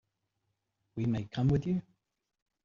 [0.95, 1.83] We may come with you?